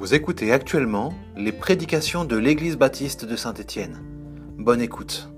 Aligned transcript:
Vous 0.00 0.14
écoutez 0.14 0.52
actuellement 0.52 1.12
les 1.36 1.50
prédications 1.50 2.24
de 2.24 2.36
l'Église 2.36 2.76
baptiste 2.76 3.24
de 3.24 3.34
Saint-Étienne. 3.34 3.98
Bonne 4.56 4.80
écoute. 4.80 5.28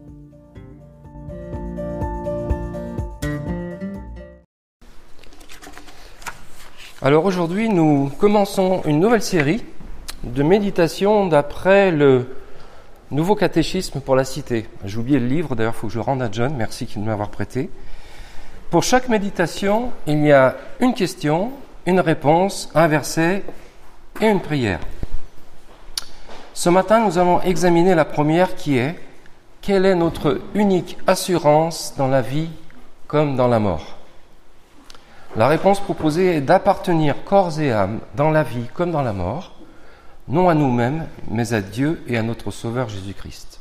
Alors 7.00 7.24
aujourd'hui, 7.24 7.70
nous 7.70 8.12
commençons 8.18 8.82
une 8.84 9.00
nouvelle 9.00 9.22
série 9.22 9.64
de 10.24 10.42
méditation 10.42 11.26
d'après 11.26 11.90
le 11.90 12.26
nouveau 13.10 13.36
catéchisme 13.36 14.02
pour 14.02 14.14
la 14.14 14.24
cité. 14.24 14.66
J'ai 14.84 14.98
oublié 14.98 15.18
le 15.18 15.26
livre, 15.26 15.56
d'ailleurs, 15.56 15.72
il 15.74 15.80
faut 15.80 15.86
que 15.86 15.94
je 15.94 16.00
rende 16.00 16.20
à 16.20 16.28
John, 16.30 16.54
merci 16.54 16.84
de 16.84 17.00
m'avoir 17.00 17.30
prêté. 17.30 17.70
Pour 18.68 18.82
chaque 18.82 19.08
méditation, 19.08 19.90
il 20.06 20.22
y 20.22 20.32
a 20.32 20.54
une 20.80 20.92
question, 20.92 21.50
une 21.86 22.00
réponse, 22.00 22.68
un 22.74 22.88
verset 22.88 23.42
et 24.20 24.26
une 24.26 24.40
prière. 24.40 24.80
Ce 26.54 26.68
matin, 26.68 27.04
nous 27.04 27.18
allons 27.18 27.40
examiner 27.40 27.94
la 27.94 28.04
première 28.04 28.54
qui 28.54 28.76
est 28.76 28.98
quelle 29.62 29.84
est 29.84 29.94
notre 29.94 30.40
unique 30.54 30.96
assurance 31.06 31.94
dans 31.96 32.08
la 32.08 32.22
vie 32.22 32.48
comme 33.06 33.36
dans 33.36 33.48
la 33.48 33.58
mort? 33.58 33.96
La 35.36 35.48
réponse 35.48 35.80
proposée 35.80 36.36
est 36.36 36.40
d'appartenir 36.40 37.24
corps 37.24 37.60
et 37.60 37.70
âme 37.72 38.00
dans 38.16 38.30
la 38.30 38.42
vie 38.42 38.66
comme 38.74 38.90
dans 38.90 39.02
la 39.02 39.12
mort, 39.12 39.52
non 40.28 40.48
à 40.48 40.54
nous-mêmes, 40.54 41.06
mais 41.30 41.52
à 41.52 41.60
Dieu 41.60 42.02
et 42.08 42.16
à 42.16 42.22
notre 42.22 42.50
Sauveur 42.50 42.88
Jésus-Christ. 42.88 43.60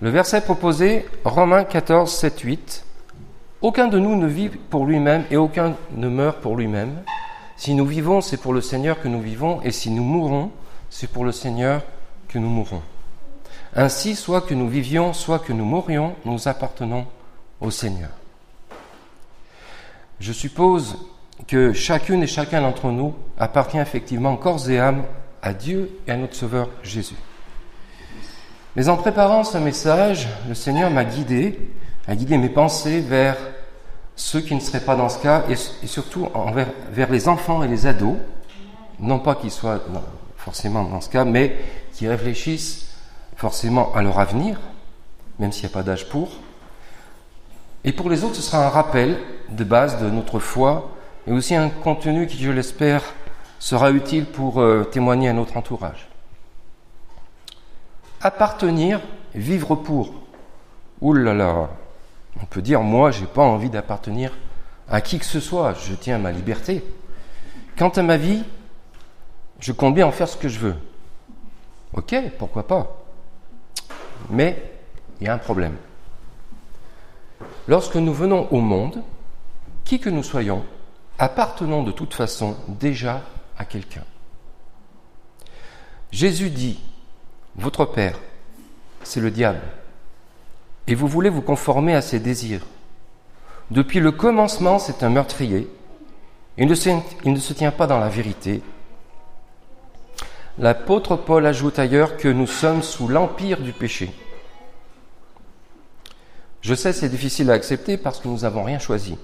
Le 0.00 0.10
verset 0.10 0.40
proposé, 0.40 1.06
Romains 1.24 1.64
14, 1.64 2.12
7, 2.12 2.40
8, 2.40 2.84
Aucun 3.62 3.88
de 3.88 3.98
nous 3.98 4.16
ne 4.16 4.26
vit 4.26 4.48
pour 4.48 4.84
lui-même 4.84 5.24
et 5.30 5.36
aucun 5.36 5.74
ne 5.96 6.08
meurt 6.08 6.40
pour 6.40 6.56
lui-même. 6.56 7.02
Si 7.56 7.74
nous 7.74 7.86
vivons, 7.86 8.20
c'est 8.20 8.36
pour 8.36 8.52
le 8.52 8.60
Seigneur 8.60 9.00
que 9.00 9.08
nous 9.08 9.20
vivons, 9.20 9.62
et 9.62 9.70
si 9.70 9.90
nous 9.90 10.02
mourons, 10.02 10.50
c'est 10.90 11.10
pour 11.10 11.24
le 11.24 11.32
Seigneur 11.32 11.82
que 12.28 12.38
nous 12.38 12.48
mourons. 12.48 12.82
Ainsi, 13.74 14.14
soit 14.14 14.42
que 14.42 14.54
nous 14.54 14.68
vivions, 14.68 15.12
soit 15.12 15.38
que 15.38 15.52
nous 15.52 15.64
mourions, 15.64 16.14
nous 16.24 16.48
appartenons 16.48 17.06
au 17.60 17.70
Seigneur. 17.70 18.10
Je 20.20 20.32
suppose 20.32 20.96
que 21.48 21.72
chacune 21.72 22.22
et 22.22 22.26
chacun 22.26 22.62
d'entre 22.62 22.88
nous 22.90 23.14
appartient 23.38 23.78
effectivement 23.78 24.36
corps 24.36 24.70
et 24.70 24.78
âme 24.78 25.04
à 25.42 25.52
Dieu 25.52 25.98
et 26.06 26.12
à 26.12 26.16
notre 26.16 26.34
Sauveur 26.34 26.70
Jésus. 26.82 27.16
Mais 28.76 28.88
en 28.88 28.96
préparant 28.96 29.44
ce 29.44 29.58
message, 29.58 30.28
le 30.48 30.54
Seigneur 30.54 30.90
m'a 30.90 31.04
guidé, 31.04 31.58
a 32.08 32.16
guidé 32.16 32.38
mes 32.38 32.48
pensées 32.48 33.00
vers 33.00 33.36
ceux 34.16 34.40
qui 34.40 34.54
ne 34.54 34.60
seraient 34.60 34.84
pas 34.84 34.96
dans 34.96 35.08
ce 35.08 35.18
cas, 35.18 35.44
et, 35.48 35.56
surtout 35.86 36.28
envers, 36.34 36.68
vers 36.90 37.10
les 37.10 37.28
enfants 37.28 37.62
et 37.62 37.68
les 37.68 37.86
ados, 37.86 38.16
non 39.00 39.18
pas 39.18 39.34
qu'ils 39.34 39.50
soient 39.50 39.80
forcément 40.36 40.84
dans 40.84 41.00
ce 41.00 41.08
cas, 41.08 41.24
mais 41.24 41.56
qui 41.92 42.06
réfléchissent 42.06 42.94
forcément 43.36 43.92
à 43.94 44.02
leur 44.02 44.18
avenir, 44.18 44.60
même 45.38 45.52
s'il 45.52 45.66
n'y 45.66 45.72
a 45.72 45.74
pas 45.74 45.82
d'âge 45.82 46.08
pour. 46.08 46.28
Et 47.82 47.92
pour 47.92 48.08
les 48.08 48.24
autres, 48.24 48.36
ce 48.36 48.42
sera 48.42 48.64
un 48.64 48.70
rappel 48.70 49.18
de 49.50 49.64
base 49.64 50.00
de 50.00 50.08
notre 50.08 50.38
foi, 50.38 50.90
et 51.26 51.32
aussi 51.32 51.54
un 51.54 51.68
contenu 51.68 52.26
qui, 52.26 52.38
je 52.38 52.50
l'espère, 52.50 53.02
sera 53.58 53.90
utile 53.90 54.26
pour 54.26 54.60
euh, 54.60 54.84
témoigner 54.84 55.28
à 55.28 55.32
notre 55.32 55.56
entourage. 55.56 56.08
Appartenir, 58.20 59.00
vivre 59.34 59.74
pour. 59.74 60.12
Ouh 61.00 61.12
là 61.14 61.34
là, 61.34 61.68
on 62.42 62.46
peut 62.46 62.62
dire, 62.62 62.80
moi, 62.80 63.10
j'ai 63.10 63.26
pas 63.26 63.42
envie 63.42 63.70
d'appartenir 63.70 64.32
à 64.88 65.00
qui 65.00 65.18
que 65.18 65.24
ce 65.24 65.40
soit, 65.40 65.74
je 65.74 65.94
tiens 65.94 66.16
à 66.16 66.18
ma 66.18 66.32
liberté. 66.32 66.84
Quant 67.76 67.90
à 67.90 68.02
ma 68.02 68.16
vie, 68.16 68.44
je 69.60 69.72
compte 69.72 69.94
bien 69.94 70.06
en 70.06 70.12
faire 70.12 70.28
ce 70.28 70.36
que 70.36 70.48
je 70.48 70.58
veux. 70.58 70.76
Ok, 71.92 72.14
pourquoi 72.38 72.66
pas. 72.66 73.04
Mais 74.30 74.72
il 75.20 75.26
y 75.26 75.30
a 75.30 75.34
un 75.34 75.38
problème. 75.38 75.76
Lorsque 77.66 77.96
nous 77.96 78.12
venons 78.12 78.48
au 78.50 78.60
monde, 78.60 79.02
qui 79.84 80.00
que 80.00 80.10
nous 80.10 80.22
soyons, 80.22 80.64
appartenons 81.18 81.82
de 81.82 81.92
toute 81.92 82.14
façon 82.14 82.56
déjà 82.68 83.22
à 83.56 83.64
quelqu'un. 83.64 84.04
Jésus 86.10 86.50
dit, 86.50 86.80
votre 87.56 87.84
Père, 87.84 88.18
c'est 89.02 89.20
le 89.20 89.30
diable 89.30 89.60
et 90.86 90.94
vous 90.94 91.08
voulez 91.08 91.30
vous 91.30 91.42
conformer 91.42 91.94
à 91.94 92.02
ses 92.02 92.20
désirs. 92.20 92.66
Depuis 93.70 94.00
le 94.00 94.12
commencement, 94.12 94.78
c'est 94.78 95.02
un 95.02 95.08
meurtrier. 95.08 95.68
Il 96.58 96.68
ne, 96.68 96.74
se, 96.74 97.52
tient 97.52 97.70
pas 97.70 97.86
dans 97.86 97.98
la 97.98 98.08
vérité. 98.08 98.62
L'apôtre 100.58 101.16
Paul 101.16 101.46
ajoute 101.46 101.78
ailleurs 101.78 102.16
que 102.16 102.28
nous 102.28 102.46
sommes 102.46 102.82
sous 102.82 103.08
l'empire 103.08 103.60
du 103.60 103.72
péché. 103.72 104.12
Je 106.60 106.74
sais, 106.74 106.92
c'est 106.92 107.08
difficile 107.08 107.50
à 107.50 107.54
accepter 107.54 107.96
parce 107.96 108.20
que 108.20 108.28
nous 108.28 108.40
n'avons 108.40 108.62
rien 108.62 108.78
choisi. 108.78 109.18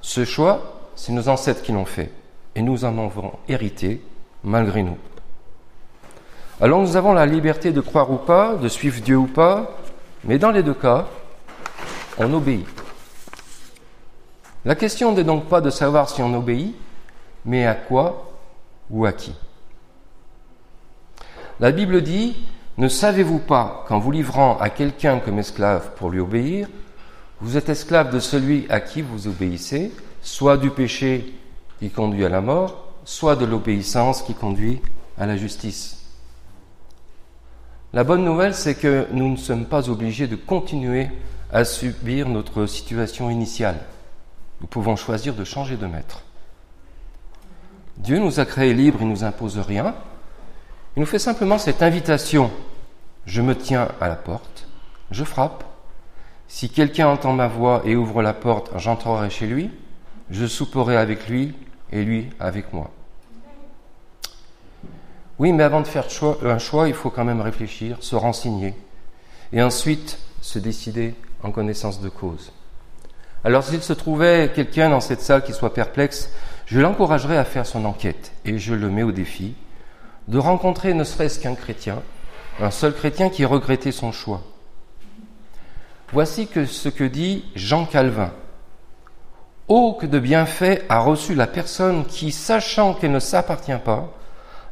Ce 0.00 0.24
choix, 0.24 0.90
c'est 0.94 1.12
nos 1.12 1.28
ancêtres 1.28 1.62
qui 1.62 1.72
l'ont 1.72 1.84
fait, 1.84 2.10
et 2.54 2.62
nous 2.62 2.84
en 2.84 2.98
avons 2.98 3.32
hérité 3.48 4.02
malgré 4.44 4.82
nous. 4.82 4.98
Alors 6.60 6.80
nous 6.80 6.96
avons 6.96 7.12
la 7.12 7.24
liberté 7.24 7.70
de 7.72 7.80
croire 7.80 8.10
ou 8.10 8.16
pas, 8.16 8.56
de 8.56 8.68
suivre 8.68 9.00
Dieu 9.00 9.16
ou 9.16 9.26
pas, 9.26 9.78
mais 10.24 10.38
dans 10.38 10.50
les 10.50 10.62
deux 10.62 10.74
cas, 10.74 11.06
on 12.18 12.32
obéit. 12.32 12.66
La 14.64 14.74
question 14.74 15.12
n'est 15.12 15.24
donc 15.24 15.48
pas 15.48 15.60
de 15.60 15.70
savoir 15.70 16.08
si 16.08 16.22
on 16.22 16.34
obéit, 16.34 16.74
mais 17.44 17.66
à 17.66 17.74
quoi 17.74 18.32
ou 18.90 19.06
à 19.06 19.12
qui. 19.12 19.34
La 21.60 21.72
Bible 21.72 22.02
dit, 22.02 22.36
ne 22.76 22.88
savez-vous 22.88 23.38
pas 23.38 23.84
qu'en 23.88 23.98
vous 23.98 24.10
livrant 24.10 24.58
à 24.58 24.70
quelqu'un 24.70 25.18
comme 25.18 25.38
esclave 25.38 25.90
pour 25.96 26.10
lui 26.10 26.20
obéir, 26.20 26.68
vous 27.40 27.56
êtes 27.56 27.68
esclave 27.68 28.12
de 28.12 28.20
celui 28.20 28.66
à 28.68 28.80
qui 28.80 29.02
vous 29.02 29.28
obéissez, 29.28 29.92
soit 30.22 30.56
du 30.56 30.70
péché 30.70 31.34
qui 31.78 31.90
conduit 31.90 32.24
à 32.24 32.28
la 32.28 32.40
mort, 32.40 32.92
soit 33.04 33.36
de 33.36 33.46
l'obéissance 33.46 34.22
qui 34.22 34.34
conduit 34.34 34.80
à 35.16 35.26
la 35.26 35.36
justice? 35.36 35.97
La 37.94 38.04
bonne 38.04 38.24
nouvelle, 38.24 38.54
c'est 38.54 38.74
que 38.74 39.06
nous 39.12 39.30
ne 39.30 39.36
sommes 39.36 39.64
pas 39.64 39.88
obligés 39.88 40.26
de 40.26 40.36
continuer 40.36 41.08
à 41.50 41.64
subir 41.64 42.28
notre 42.28 42.66
situation 42.66 43.30
initiale. 43.30 43.80
Nous 44.60 44.66
pouvons 44.66 44.96
choisir 44.96 45.34
de 45.34 45.44
changer 45.44 45.76
de 45.76 45.86
maître. 45.86 46.22
Dieu 47.96 48.18
nous 48.18 48.40
a 48.40 48.44
créés 48.44 48.74
libres, 48.74 48.98
il 49.00 49.06
ne 49.06 49.12
nous 49.12 49.24
impose 49.24 49.58
rien. 49.58 49.94
Il 50.96 51.00
nous 51.00 51.06
fait 51.06 51.18
simplement 51.18 51.56
cette 51.56 51.82
invitation. 51.82 52.50
Je 53.24 53.40
me 53.40 53.56
tiens 53.56 53.88
à 54.00 54.08
la 54.08 54.16
porte, 54.16 54.68
je 55.10 55.24
frappe. 55.24 55.64
Si 56.46 56.68
quelqu'un 56.68 57.08
entend 57.08 57.32
ma 57.32 57.48
voix 57.48 57.82
et 57.84 57.96
ouvre 57.96 58.22
la 58.22 58.34
porte, 58.34 58.70
j'entrerai 58.76 59.30
chez 59.30 59.46
lui, 59.46 59.70
je 60.30 60.46
souperai 60.46 60.96
avec 60.96 61.28
lui 61.28 61.54
et 61.92 62.04
lui 62.04 62.28
avec 62.38 62.72
moi. 62.72 62.90
Oui, 65.38 65.52
mais 65.52 65.62
avant 65.62 65.80
de 65.80 65.86
faire 65.86 66.06
un 66.42 66.58
choix, 66.58 66.88
il 66.88 66.94
faut 66.94 67.10
quand 67.10 67.24
même 67.24 67.40
réfléchir, 67.40 67.96
se 68.00 68.16
renseigner, 68.16 68.74
et 69.52 69.62
ensuite 69.62 70.18
se 70.40 70.58
décider 70.58 71.14
en 71.42 71.52
connaissance 71.52 72.00
de 72.00 72.08
cause. 72.08 72.52
Alors 73.44 73.62
s'il 73.62 73.82
se 73.82 73.92
trouvait 73.92 74.50
quelqu'un 74.52 74.90
dans 74.90 75.00
cette 75.00 75.20
salle 75.20 75.44
qui 75.44 75.52
soit 75.52 75.74
perplexe, 75.74 76.30
je 76.66 76.80
l'encouragerais 76.80 77.36
à 77.36 77.44
faire 77.44 77.66
son 77.66 77.84
enquête, 77.84 78.32
et 78.44 78.58
je 78.58 78.74
le 78.74 78.90
mets 78.90 79.04
au 79.04 79.12
défi, 79.12 79.54
de 80.26 80.38
rencontrer 80.38 80.92
ne 80.92 81.04
serait-ce 81.04 81.38
qu'un 81.38 81.54
chrétien, 81.54 82.02
un 82.60 82.72
seul 82.72 82.92
chrétien 82.92 83.30
qui 83.30 83.44
regrettait 83.44 83.92
son 83.92 84.10
choix. 84.10 84.42
Voici 86.12 86.48
ce 86.66 86.88
que 86.88 87.04
dit 87.04 87.44
Jean 87.54 87.84
Calvin. 87.84 88.32
Oh, 89.68 89.96
que 90.00 90.06
de 90.06 90.18
bienfaits 90.18 90.82
a 90.88 90.98
reçu 90.98 91.34
la 91.34 91.46
personne 91.46 92.06
qui, 92.06 92.32
sachant 92.32 92.94
qu'elle 92.94 93.12
ne 93.12 93.20
s'appartient 93.20 93.78
pas, 93.84 94.12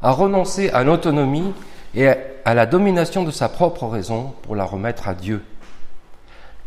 a 0.07 0.13
renoncé 0.13 0.71
à 0.71 0.85
l'autonomie 0.85 1.53
et 1.97 2.07
à 2.45 2.55
la 2.55 2.65
domination 2.65 3.25
de 3.25 3.33
sa 3.33 3.49
propre 3.49 3.89
raison 3.89 4.35
pour 4.43 4.55
la 4.55 4.65
remettre 4.65 5.09
à 5.09 5.15
Dieu. 5.15 5.43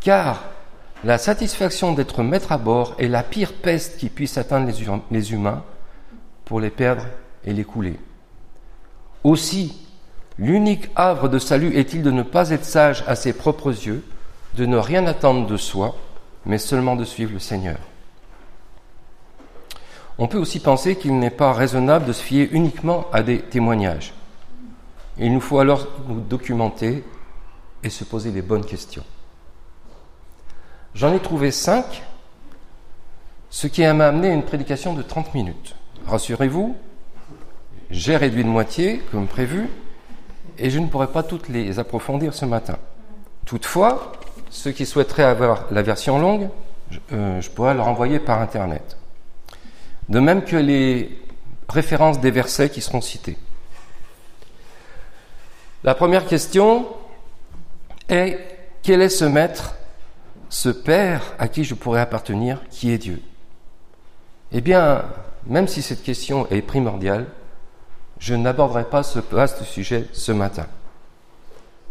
Car 0.02 0.44
la 1.06 1.18
satisfaction 1.18 1.94
d'être 1.94 2.22
maître 2.22 2.52
à 2.52 2.58
bord 2.58 2.96
est 3.00 3.08
la 3.08 3.24
pire 3.24 3.54
peste 3.54 3.98
qui 3.98 4.10
puisse 4.10 4.38
atteindre 4.38 4.70
les 5.10 5.32
humains 5.32 5.64
pour 6.44 6.60
les 6.60 6.70
perdre 6.70 7.06
et 7.46 7.54
les 7.54 7.64
couler. 7.64 7.98
Aussi, 9.24 9.88
l'unique 10.38 10.90
havre 10.98 11.30
de 11.30 11.40
salut 11.40 11.78
est-il 11.78 12.04
de 12.04 12.12
ne 12.12 12.24
pas 12.24 12.50
être 12.50 12.66
sage 12.66 13.06
à 13.08 13.16
ses 13.16 13.32
propres 13.32 13.70
yeux, 13.70 14.04
de 14.56 14.66
ne 14.66 14.76
rien 14.76 15.08
attendre 15.08 15.48
de 15.48 15.56
soi, 15.56 15.96
mais 16.46 16.58
seulement 16.58 16.98
de 16.98 17.06
suivre 17.06 17.32
le 17.32 17.40
Seigneur. 17.40 17.78
On 20.22 20.28
peut 20.28 20.38
aussi 20.38 20.60
penser 20.60 20.98
qu'il 20.98 21.18
n'est 21.18 21.30
pas 21.30 21.54
raisonnable 21.54 22.06
de 22.06 22.12
se 22.12 22.22
fier 22.22 22.50
uniquement 22.52 23.06
à 23.14 23.24
des 23.24 23.40
témoignages. 23.40 24.14
Il 25.18 25.34
nous 25.34 25.40
faut 25.40 25.60
alors 25.60 25.88
nous 26.10 26.20
documenter 26.20 27.06
et 27.84 27.90
se 27.90 28.04
poser 28.04 28.32
les 28.32 28.42
bonnes 28.42 28.66
questions. 28.66 29.06
J'en 30.94 31.14
ai 31.14 31.20
trouvé 31.20 31.52
cinq, 31.52 32.04
ce 33.50 33.68
qui 33.68 33.82
m'a 33.82 34.08
amené 34.08 34.30
à 34.30 34.34
une 34.34 34.44
prédication 34.44 34.94
de 34.94 35.04
30 35.04 35.34
minutes. 35.36 35.76
Rassurez-vous, 36.06 36.76
j'ai 37.90 38.18
réduit 38.18 38.44
de 38.44 38.50
moitié, 38.50 39.02
comme 39.12 39.26
prévu, 39.26 39.70
et 40.58 40.70
je 40.70 40.80
ne 40.80 40.88
pourrai 40.88 41.08
pas 41.08 41.24
toutes 41.24 41.48
les 41.48 41.80
approfondir 41.80 42.34
ce 42.34 42.44
matin. 42.44 42.78
Toutefois, 43.46 44.12
ceux 44.50 44.72
qui 44.72 44.86
souhaiteraient 44.86 45.24
avoir 45.24 45.68
la 45.72 45.82
version 45.82 46.20
longue, 46.20 46.50
je, 46.92 47.00
euh, 47.14 47.40
je 47.40 47.50
pourrais 47.50 47.74
leur 47.74 47.88
envoyer 47.88 48.20
par 48.20 48.42
Internet. 48.42 48.99
De 50.10 50.20
même 50.20 50.44
que 50.44 50.56
les 50.56 51.22
références 51.70 52.20
des 52.20 52.32
versets 52.32 52.70
qui 52.70 52.82
seront 52.82 53.02
cités. 53.02 53.38
La 55.84 55.96
première 55.96 56.26
question 56.26 56.88
est 58.10 58.40
quel 58.82 59.02
est 59.02 59.10
ce 59.10 59.26
maître, 59.26 59.76
ce 60.50 60.70
Père 60.70 61.22
à 61.38 61.48
qui 61.48 61.64
je 61.64 61.76
pourrais 61.76 62.02
appartenir, 62.02 62.60
qui 62.72 62.92
est 62.92 62.98
Dieu? 62.98 63.22
Eh 64.52 64.62
bien, 64.62 65.06
même 65.46 65.68
si 65.68 65.82
cette 65.82 66.04
question 66.04 66.48
est 66.50 66.64
primordiale, 66.64 67.28
je 68.18 68.34
n'aborderai 68.34 68.86
pas 68.86 69.04
ce 69.04 69.20
vaste 69.20 69.64
sujet 69.64 70.08
ce 70.12 70.32
matin. 70.32 70.66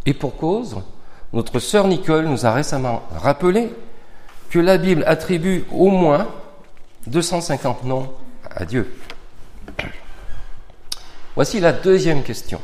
Et 0.06 0.12
pour 0.12 0.36
cause, 0.36 0.82
notre 1.32 1.60
sœur 1.60 1.86
Nicole 1.86 2.26
nous 2.26 2.46
a 2.46 2.52
récemment 2.52 3.02
rappelé 3.14 3.70
que 4.50 4.58
la 4.58 4.76
Bible 4.76 5.04
attribue 5.06 5.64
au 5.70 5.88
moins 5.88 6.26
250 7.08 7.84
noms 7.84 8.12
à 8.50 8.64
Dieu. 8.64 8.94
Voici 11.34 11.60
la 11.60 11.72
deuxième 11.72 12.22
question. 12.22 12.60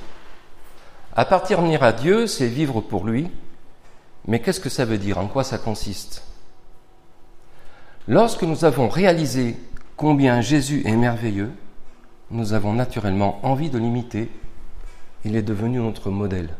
Appartenir 1.14 1.82
à 1.82 1.92
Dieu, 1.92 2.26
c'est 2.26 2.48
vivre 2.48 2.80
pour 2.80 3.04
lui, 3.04 3.30
mais 4.26 4.40
qu'est-ce 4.40 4.60
que 4.60 4.68
ça 4.68 4.84
veut 4.84 4.98
dire? 4.98 5.18
En 5.18 5.28
quoi 5.28 5.44
ça 5.44 5.58
consiste? 5.58 6.24
Lorsque 8.08 8.42
nous 8.42 8.64
avons 8.64 8.88
réalisé 8.88 9.56
combien 9.96 10.40
Jésus 10.40 10.82
est 10.86 10.96
merveilleux, 10.96 11.52
nous 12.30 12.52
avons 12.52 12.72
naturellement 12.72 13.38
envie 13.44 13.70
de 13.70 13.78
l'imiter. 13.78 14.28
Il 15.24 15.36
est 15.36 15.42
devenu 15.42 15.78
notre 15.78 16.10
modèle. 16.10 16.50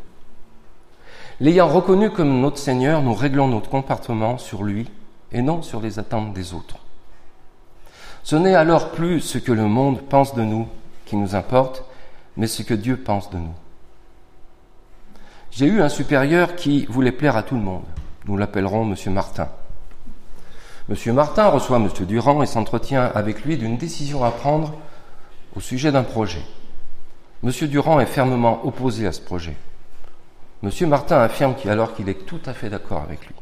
L'ayant 1.41 1.67
reconnu 1.67 2.09
comme 2.11 2.39
notre 2.39 2.57
Seigneur, 2.57 3.01
nous 3.01 3.13
réglons 3.13 3.47
notre 3.47 3.69
comportement 3.69 4.37
sur 4.37 4.63
lui 4.63 4.89
et 5.31 5.41
non 5.41 5.61
sur 5.61 5.81
les 5.81 5.99
attentes 5.99 6.33
des 6.33 6.53
autres. 6.53 6.84
Ce 8.25 8.35
n'est 8.35 8.55
alors 8.55 8.89
plus 8.89 9.21
ce 9.21 9.37
que 9.37 9.51
le 9.51 9.67
monde 9.67 10.01
pense 10.01 10.33
de 10.33 10.41
nous 10.41 10.67
qui 11.05 11.15
nous 11.15 11.35
importe, 11.35 11.83
mais 12.37 12.47
ce 12.47 12.63
que 12.63 12.73
Dieu 12.73 12.97
pense 12.97 13.29
de 13.29 13.37
nous. 13.37 13.53
J'ai 15.51 15.67
eu 15.67 15.79
un 15.79 15.89
supérieur 15.89 16.55
qui 16.55 16.87
voulait 16.87 17.11
plaire 17.11 17.37
à 17.37 17.43
tout 17.43 17.53
le 17.53 17.61
monde. 17.61 17.83
Nous 18.25 18.35
l'appellerons 18.35 18.83
Monsieur 18.83 19.11
Martin. 19.11 19.47
Monsieur 20.89 21.13
Martin 21.13 21.49
reçoit 21.49 21.77
Monsieur 21.77 22.07
Durand 22.07 22.41
et 22.41 22.47
s'entretient 22.47 23.11
avec 23.13 23.45
lui 23.45 23.57
d'une 23.57 23.77
décision 23.77 24.23
à 24.23 24.31
prendre 24.31 24.73
au 25.55 25.59
sujet 25.59 25.91
d'un 25.91 26.01
projet. 26.01 26.41
Monsieur 27.43 27.67
Durand 27.67 27.99
est 27.99 28.07
fermement 28.07 28.65
opposé 28.65 29.05
à 29.05 29.11
ce 29.11 29.21
projet. 29.21 29.55
Monsieur 30.63 30.87
Martin 30.87 31.19
affirme 31.19 31.53
alors 31.65 31.93
qu'il 31.93 32.09
est 32.09 32.25
tout 32.25 32.41
à 32.47 32.55
fait 32.55 32.71
d'accord 32.71 33.03
avec 33.03 33.27
lui. 33.27 33.35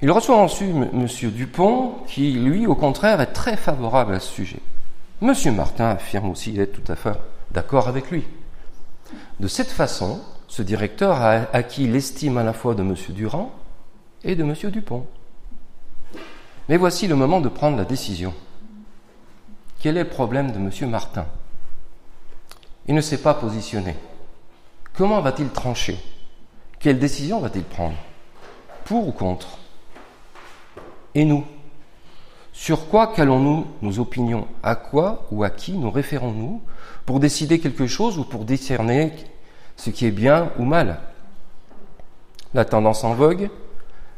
Il 0.00 0.10
reçoit 0.12 0.36
ensuite 0.36 0.74
Monsieur 0.92 1.30
Dupont, 1.30 1.96
qui, 2.06 2.32
lui, 2.32 2.66
au 2.66 2.76
contraire, 2.76 3.20
est 3.20 3.32
très 3.32 3.56
favorable 3.56 4.14
à 4.14 4.20
ce 4.20 4.32
sujet. 4.32 4.60
Monsieur 5.20 5.50
Martin 5.50 5.90
affirme 5.90 6.30
aussi 6.30 6.58
être 6.58 6.72
tout 6.72 6.92
à 6.92 6.94
fait 6.94 7.18
d'accord 7.50 7.88
avec 7.88 8.10
lui. 8.10 8.24
De 9.40 9.48
cette 9.48 9.70
façon, 9.70 10.20
ce 10.46 10.62
directeur 10.62 11.20
a 11.20 11.46
acquis 11.52 11.88
l'estime 11.88 12.38
à 12.38 12.44
la 12.44 12.52
fois 12.52 12.76
de 12.76 12.82
Monsieur 12.84 13.12
Durand 13.12 13.52
et 14.22 14.36
de 14.36 14.44
Monsieur 14.44 14.70
Dupont. 14.70 15.06
Mais 16.68 16.76
voici 16.76 17.08
le 17.08 17.16
moment 17.16 17.40
de 17.40 17.48
prendre 17.48 17.76
la 17.76 17.84
décision. 17.84 18.32
Quel 19.80 19.96
est 19.96 20.04
le 20.04 20.08
problème 20.08 20.52
de 20.52 20.58
Monsieur 20.58 20.86
Martin? 20.86 21.26
Il 22.86 22.94
ne 22.94 23.00
s'est 23.00 23.22
pas 23.22 23.34
positionné. 23.34 23.96
Comment 24.94 25.20
va-t-il 25.20 25.48
trancher? 25.48 25.98
Quelle 26.78 26.98
décision 27.00 27.40
va-t-il 27.40 27.64
prendre? 27.64 27.96
Pour 28.84 29.08
ou 29.08 29.12
contre? 29.12 29.58
Et 31.14 31.24
nous 31.24 31.44
sur 32.58 32.88
quoi 32.88 33.06
calons-nous 33.06 33.68
nos 33.82 34.00
opinions? 34.00 34.48
À 34.64 34.74
quoi 34.74 35.28
ou 35.30 35.44
à 35.44 35.48
qui 35.48 35.74
nous 35.74 35.92
référons-nous 35.92 36.60
pour 37.06 37.20
décider 37.20 37.60
quelque 37.60 37.86
chose 37.86 38.18
ou 38.18 38.24
pour 38.24 38.44
discerner 38.44 39.12
ce 39.76 39.90
qui 39.90 40.06
est 40.06 40.10
bien 40.10 40.50
ou 40.58 40.64
mal? 40.64 40.98
La 42.52 42.64
tendance 42.64 43.04
en 43.04 43.14
vogue, 43.14 43.48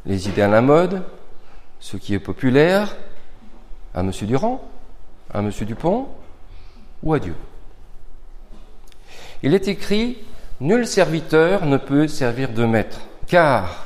les 0.07 0.31
idées 0.31 0.41
à 0.41 0.49
la 0.49 0.63
mode, 0.63 1.03
ce 1.81 1.99
qui 1.99 2.15
est 2.15 2.19
populaire, 2.19 2.97
à 3.95 4.01
M. 4.01 4.11
Durand, 4.23 4.63
à 5.35 5.41
M. 5.41 5.51
Dupont 5.61 6.09
ou 7.03 7.13
à 7.13 7.19
Dieu 7.19 7.35
Il 9.43 9.53
est 9.53 9.69
écrit 9.69 10.17
Nul 10.61 10.87
serviteur 10.87 11.67
ne 11.67 11.77
peut 11.77 12.09
servir 12.09 12.49
de 12.55 12.65
maître, 12.65 13.01
car 13.27 13.85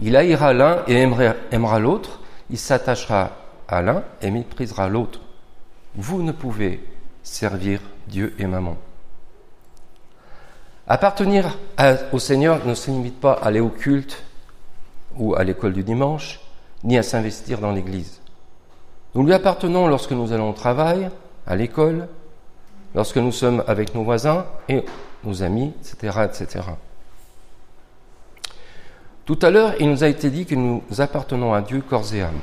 il 0.00 0.16
haïra 0.16 0.54
l'un 0.54 0.82
et 0.88 1.06
aimera 1.50 1.78
l'autre, 1.78 2.20
il 2.52 2.58
s'attachera 2.58 3.30
à 3.66 3.82
l'un 3.82 4.04
et 4.20 4.30
méprisera 4.30 4.88
l'autre. 4.88 5.20
Vous 5.96 6.22
ne 6.22 6.32
pouvez 6.32 6.86
servir 7.22 7.80
Dieu 8.06 8.34
et 8.38 8.46
maman. 8.46 8.76
Appartenir 10.86 11.58
au 12.12 12.18
Seigneur 12.18 12.64
ne 12.66 12.74
se 12.74 12.90
limite 12.90 13.18
pas 13.18 13.32
à 13.32 13.46
aller 13.46 13.60
au 13.60 13.70
culte 13.70 14.22
ou 15.16 15.34
à 15.34 15.44
l'école 15.44 15.72
du 15.72 15.82
dimanche, 15.82 16.40
ni 16.84 16.98
à 16.98 17.02
s'investir 17.02 17.58
dans 17.58 17.72
l'Église. 17.72 18.20
Nous 19.14 19.24
lui 19.24 19.32
appartenons 19.32 19.86
lorsque 19.86 20.12
nous 20.12 20.32
allons 20.32 20.50
au 20.50 20.54
travail, 20.54 21.10
à 21.46 21.56
l'école, 21.56 22.08
lorsque 22.94 23.16
nous 23.16 23.32
sommes 23.32 23.64
avec 23.66 23.94
nos 23.94 24.04
voisins 24.04 24.46
et 24.68 24.84
nos 25.24 25.42
amis, 25.42 25.72
etc., 25.80 26.18
etc. 26.24 26.60
Tout 29.24 29.38
à 29.42 29.50
l'heure, 29.50 29.74
il 29.78 29.88
nous 29.88 30.02
a 30.02 30.08
été 30.08 30.30
dit 30.30 30.46
que 30.46 30.54
nous 30.54 30.82
appartenons 30.98 31.54
à 31.54 31.62
Dieu 31.62 31.80
corps 31.80 32.12
et 32.12 32.22
âme. 32.22 32.40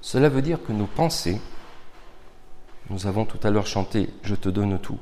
Cela 0.00 0.28
veut 0.28 0.42
dire 0.42 0.58
que 0.66 0.72
nos 0.72 0.86
pensées, 0.86 1.40
nous 2.88 3.06
avons 3.06 3.24
tout 3.24 3.40
à 3.42 3.50
l'heure 3.50 3.66
chanté 3.66 4.08
Je 4.22 4.34
te 4.34 4.48
donne 4.48 4.78
tout, 4.78 4.98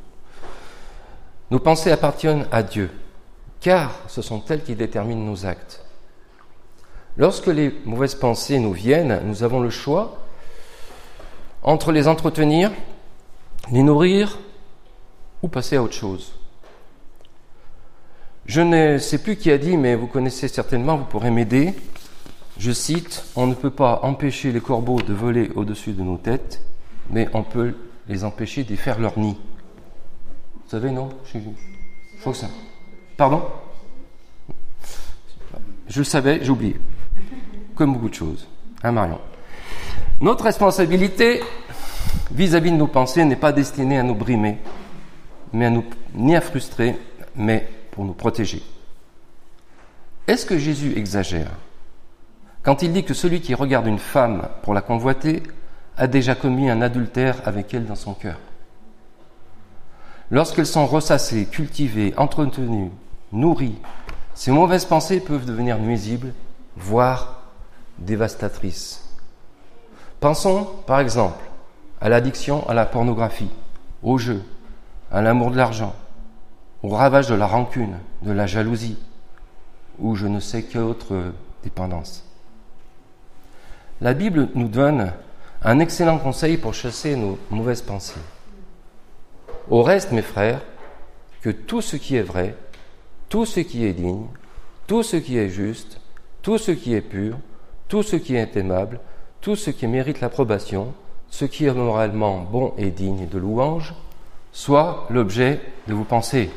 nos 1.50 1.58
pensées 1.58 1.92
appartiennent 1.92 2.46
à 2.50 2.62
Dieu, 2.62 2.90
car 3.60 3.92
ce 4.08 4.22
sont 4.22 4.42
elles 4.48 4.62
qui 4.62 4.74
déterminent 4.74 5.24
nos 5.24 5.46
actes. 5.46 5.84
Lorsque 7.16 7.46
les 7.46 7.72
mauvaises 7.84 8.16
pensées 8.16 8.58
nous 8.58 8.72
viennent, 8.72 9.20
nous 9.24 9.44
avons 9.44 9.60
le 9.60 9.70
choix 9.70 10.18
entre 11.62 11.92
les 11.92 12.08
entretenir, 12.08 12.72
les 13.70 13.82
nourrir 13.82 14.38
ou 15.42 15.48
passer 15.48 15.76
à 15.76 15.82
autre 15.82 15.94
chose. 15.94 16.34
Je 18.46 18.60
ne 18.60 18.98
sais 18.98 19.18
plus 19.18 19.36
qui 19.36 19.50
a 19.50 19.58
dit, 19.58 19.76
mais 19.76 19.94
vous 19.94 20.06
connaissez 20.06 20.48
certainement, 20.48 20.96
vous 20.98 21.04
pourrez 21.04 21.30
m'aider. 21.30 21.74
Je 22.58 22.72
cite, 22.72 23.24
On 23.36 23.46
ne 23.46 23.54
peut 23.54 23.70
pas 23.70 24.00
empêcher 24.02 24.52
les 24.52 24.60
corbeaux 24.60 25.00
de 25.00 25.14
voler 25.14 25.50
au-dessus 25.56 25.92
de 25.92 26.02
nos 26.02 26.18
têtes, 26.18 26.62
mais 27.10 27.28
on 27.32 27.42
peut 27.42 27.74
les 28.08 28.22
empêcher 28.22 28.62
d'y 28.62 28.76
faire 28.76 29.00
leur 29.00 29.18
nid. 29.18 29.36
Vous 30.64 30.70
savez, 30.70 30.90
non? 30.90 31.08
Je, 31.32 31.38
crois 32.20 32.32
que 32.32 32.38
ça. 32.38 32.48
Pardon? 33.16 33.42
Je 35.88 35.98
le 35.98 36.04
savais, 36.04 36.40
j'ai 36.42 36.50
oublié. 36.50 36.76
Comme 37.74 37.94
beaucoup 37.94 38.08
de 38.08 38.14
choses. 38.14 38.46
Hein, 38.82 38.92
Marion? 38.92 39.20
Notre 40.20 40.44
responsabilité 40.44 41.40
vis-à-vis 42.30 42.70
de 42.70 42.76
nos 42.76 42.86
pensées 42.86 43.24
n'est 43.24 43.36
pas 43.36 43.52
destinée 43.52 43.98
à 43.98 44.02
nous 44.02 44.14
brimer, 44.14 44.58
mais 45.52 45.66
à 45.66 45.70
nous, 45.70 45.84
ni 46.14 46.36
à 46.36 46.40
frustrer, 46.40 46.96
mais 47.34 47.68
pour 47.94 48.04
nous 48.04 48.12
protéger. 48.12 48.60
Est-ce 50.26 50.44
que 50.44 50.58
Jésus 50.58 50.98
exagère 50.98 51.50
quand 52.64 52.82
il 52.82 52.92
dit 52.92 53.04
que 53.04 53.14
celui 53.14 53.40
qui 53.40 53.54
regarde 53.54 53.86
une 53.86 53.98
femme 53.98 54.48
pour 54.62 54.74
la 54.74 54.80
convoiter 54.80 55.42
a 55.96 56.06
déjà 56.08 56.34
commis 56.34 56.68
un 56.68 56.82
adultère 56.82 57.36
avec 57.44 57.72
elle 57.72 57.86
dans 57.86 57.94
son 57.94 58.14
cœur? 58.14 58.38
Lorsqu'elles 60.30 60.66
sont 60.66 60.86
ressassées, 60.86 61.46
cultivées, 61.46 62.14
entretenues, 62.16 62.90
nourries, 63.32 63.78
ces 64.34 64.50
mauvaises 64.50 64.86
pensées 64.86 65.20
peuvent 65.20 65.44
devenir 65.44 65.78
nuisibles, 65.78 66.32
voire 66.76 67.42
dévastatrices. 67.98 69.08
Pensons, 70.18 70.68
par 70.86 70.98
exemple, 70.98 71.44
à 72.00 72.08
l'addiction 72.08 72.68
à 72.68 72.74
la 72.74 72.86
pornographie, 72.86 73.50
au 74.02 74.18
jeu, 74.18 74.42
à 75.12 75.22
l'amour 75.22 75.52
de 75.52 75.56
l'argent, 75.56 75.94
au 76.84 76.88
ravage 76.88 77.28
de 77.28 77.34
la 77.34 77.46
rancune, 77.46 77.96
de 78.20 78.30
la 78.30 78.46
jalousie, 78.46 78.98
ou 79.98 80.16
je 80.16 80.26
ne 80.26 80.38
sais 80.38 80.64
quelle 80.64 80.82
autre 80.82 81.32
dépendance. 81.62 82.26
La 84.02 84.12
Bible 84.12 84.50
nous 84.54 84.68
donne 84.68 85.10
un 85.62 85.78
excellent 85.78 86.18
conseil 86.18 86.58
pour 86.58 86.74
chasser 86.74 87.16
nos 87.16 87.38
mauvaises 87.48 87.80
pensées. 87.80 88.20
Au 89.70 89.82
reste, 89.82 90.12
mes 90.12 90.20
frères, 90.20 90.60
que 91.40 91.48
tout 91.48 91.80
ce 91.80 91.96
qui 91.96 92.16
est 92.16 92.22
vrai, 92.22 92.54
tout 93.30 93.46
ce 93.46 93.60
qui 93.60 93.86
est 93.86 93.94
digne, 93.94 94.26
tout 94.86 95.02
ce 95.02 95.16
qui 95.16 95.38
est 95.38 95.48
juste, 95.48 96.02
tout 96.42 96.58
ce 96.58 96.70
qui 96.70 96.92
est 96.92 97.00
pur, 97.00 97.38
tout 97.88 98.02
ce 98.02 98.16
qui 98.16 98.36
est 98.36 98.58
aimable, 98.58 99.00
tout 99.40 99.56
ce 99.56 99.70
qui 99.70 99.86
mérite 99.86 100.20
l'approbation, 100.20 100.92
ce 101.30 101.46
qui 101.46 101.64
est 101.64 101.72
moralement 101.72 102.42
bon 102.42 102.74
et 102.76 102.90
digne 102.90 103.26
de 103.26 103.38
louange, 103.38 103.94
soit 104.52 105.06
l'objet 105.08 105.62
de 105.88 105.94
vos 105.94 106.04
pensées. 106.04 106.50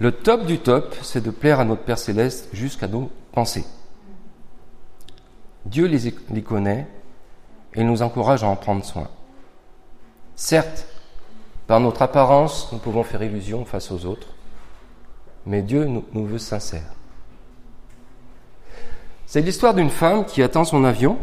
Le 0.00 0.12
top 0.12 0.46
du 0.46 0.58
top, 0.58 0.94
c'est 1.02 1.22
de 1.22 1.30
plaire 1.30 1.58
à 1.58 1.64
notre 1.64 1.82
Père 1.82 1.98
céleste 1.98 2.48
jusqu'à 2.52 2.86
nos 2.86 3.10
pensées. 3.32 3.64
Dieu 5.66 5.86
les, 5.86 6.42
connaît 6.42 6.86
et 7.74 7.82
nous 7.82 8.02
encourage 8.02 8.44
à 8.44 8.48
en 8.48 8.56
prendre 8.56 8.84
soin. 8.84 9.08
Certes, 10.36 10.86
par 11.66 11.80
notre 11.80 12.02
apparence, 12.02 12.70
nous 12.72 12.78
pouvons 12.78 13.02
faire 13.02 13.22
illusion 13.22 13.64
face 13.64 13.90
aux 13.90 14.06
autres, 14.06 14.28
mais 15.44 15.62
Dieu 15.62 15.84
nous, 15.84 16.04
nous 16.12 16.26
veut 16.26 16.38
sincères. 16.38 16.94
C'est 19.26 19.42
l'histoire 19.42 19.74
d'une 19.74 19.90
femme 19.90 20.24
qui 20.24 20.42
attend 20.42 20.64
son 20.64 20.84
avion. 20.84 21.18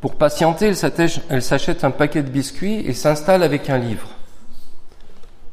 Pour 0.00 0.14
patienter, 0.14 0.72
elle 1.28 1.42
s'achète 1.42 1.84
un 1.84 1.90
paquet 1.90 2.22
de 2.22 2.30
biscuits 2.30 2.86
et 2.86 2.94
s'installe 2.94 3.42
avec 3.42 3.68
un 3.68 3.78
livre. 3.78 4.08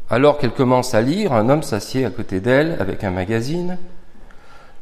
Alors 0.09 0.37
qu'elle 0.37 0.53
commence 0.53 0.95
à 0.95 1.01
lire, 1.01 1.33
un 1.33 1.49
homme 1.49 1.61
s'assied 1.61 2.03
à 2.03 2.09
côté 2.09 2.39
d'elle 2.39 2.77
avec 2.79 3.03
un 3.03 3.11
magazine. 3.11 3.77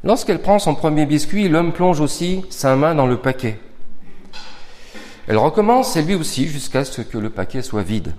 Lorsqu'elle 0.03 0.41
prend 0.41 0.57
son 0.57 0.73
premier 0.73 1.05
biscuit, 1.05 1.49
l'homme 1.49 1.73
plonge 1.73 1.99
aussi 1.99 2.45
sa 2.49 2.75
main 2.75 2.95
dans 2.95 3.07
le 3.07 3.17
paquet. 3.17 3.59
Elle 5.27 5.37
recommence, 5.37 5.97
et 5.97 6.01
lui 6.01 6.15
aussi, 6.15 6.47
jusqu'à 6.47 6.85
ce 6.85 7.01
que 7.01 7.17
le 7.17 7.29
paquet 7.29 7.61
soit 7.61 7.83
vide. 7.83 8.13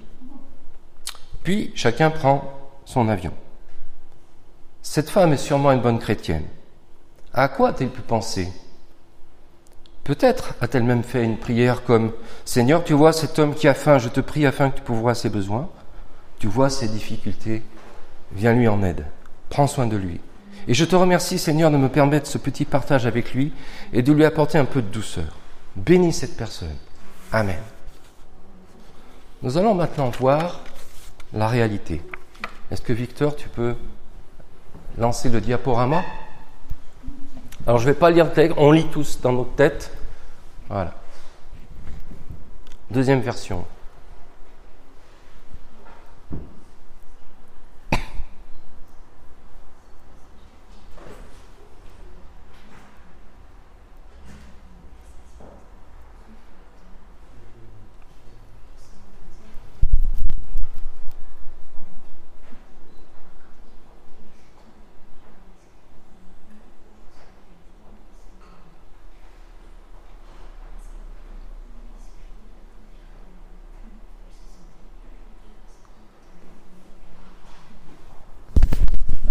Puis 1.43 1.73
chacun 1.75 2.11
prend 2.11 2.53
son 2.85 3.09
avion. 3.09 3.33
Cette 4.83 5.09
femme 5.09 5.33
est 5.33 5.39
sûrement 5.39 5.73
une 5.73 5.81
bonne 5.81 5.99
chrétienne. 5.99 6.45
À 7.33 7.49
quoi 7.49 7.71
a-t-elle 7.71 7.89
pu 7.89 8.03
penser? 8.03 8.53
Peut-être 10.05 10.55
a-t-elle 10.61 10.85
même 10.85 11.03
fait 11.03 11.25
une 11.25 11.39
prière 11.39 11.85
comme 11.85 12.13
Seigneur, 12.45 12.85
tu 12.85 12.93
vois 12.93 13.15
cet 13.15 13.39
homme 13.39 13.55
qui 13.55 13.69
a 13.69 13.75
faim, 13.75 13.99
je 13.99 14.09
te 14.11 14.21
prie 14.21 14.45
afin 14.45 14.71
que 14.71 14.77
tu 14.77 14.83
pourvoies 14.83 15.15
ses 15.15 15.31
besoins. 15.31 15.71
Tu 16.39 16.47
vois 16.47 16.71
ses 16.71 16.89
difficultés, 16.89 17.63
viens 18.33 18.53
lui 18.53 18.69
en 18.69 18.83
aide. 18.83 19.05
Prends 19.51 19.67
soin 19.67 19.87
de 19.87 19.97
lui. 19.97 20.21
Et 20.67 20.75
je 20.75 20.85
te 20.85 20.95
remercie, 20.95 21.39
Seigneur, 21.39 21.71
de 21.71 21.77
me 21.77 21.89
permettre 21.89 22.27
ce 22.27 22.39
petit 22.39 22.65
partage 22.65 23.07
avec 23.07 23.33
lui 23.33 23.53
et 23.93 24.03
de 24.03 24.13
lui 24.13 24.25
apporter 24.25 24.59
un 24.59 24.67
peu 24.67 24.83
de 24.83 24.89
douceur. 24.89 25.37
Bénis 25.77 26.13
cette 26.13 26.37
personne. 26.37 26.77
Amen. 27.33 27.59
Nous 29.43 29.57
allons 29.57 29.75
maintenant 29.75 30.11
voir 30.11 30.61
la 31.33 31.49
réalité. 31.49 32.03
Est-ce 32.71 32.83
que 32.83 32.93
Victor, 32.93 33.37
tu 33.37 33.49
peux 33.49 33.75
lancer 34.99 35.29
le 35.31 35.41
diaporama? 35.41 36.03
Alors 37.67 37.79
je 37.79 37.87
ne 37.87 37.93
vais 37.93 37.99
pas 37.99 38.11
lire 38.11 38.27
le 38.27 38.33
texte, 38.33 38.57
on 38.59 38.71
lit 38.71 38.87
tous 38.87 39.21
dans 39.21 39.33
notre 39.33 39.55
tête. 39.55 39.91
Voilà. 40.69 40.95
Deuxième 42.91 43.21
version. 43.21 43.65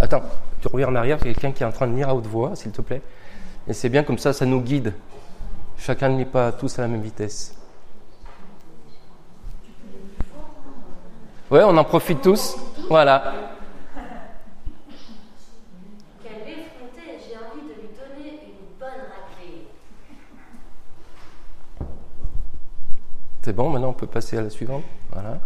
Attends, 0.07 0.23
tu 0.61 0.69
reviens 0.69 0.87
en 0.87 0.95
arrière, 0.95 1.17
il 1.19 1.27
y 1.27 1.31
a 1.31 1.33
quelqu'un 1.33 1.51
qui 1.51 1.63
est 1.63 1.65
en 1.65 1.71
train 1.73 1.85
de 1.85 1.93
lire 1.93 2.07
à 2.07 2.15
haute 2.15 2.27
voix, 2.27 2.55
s'il 2.55 2.71
te 2.71 2.81
plaît. 2.81 3.01
Et 3.67 3.73
c'est 3.73 3.89
bien 3.89 4.03
comme 4.03 4.17
ça, 4.17 4.31
ça 4.31 4.45
nous 4.45 4.61
guide. 4.61 4.93
Chacun 5.77 6.07
ne 6.07 6.17
lit 6.17 6.23
pas 6.23 6.53
tous 6.53 6.79
à 6.79 6.83
la 6.83 6.87
même 6.87 7.01
vitesse. 7.01 7.53
Ouais, 11.51 11.61
on 11.65 11.75
en 11.75 11.83
profite 11.83 12.21
tous. 12.21 12.55
Voilà. 12.87 13.33
C'est 23.41 23.51
bon, 23.51 23.69
maintenant 23.69 23.89
on 23.89 23.93
peut 23.93 24.07
passer 24.07 24.37
à 24.37 24.41
la 24.41 24.49
suivante. 24.49 24.83
Voilà. 25.11 25.39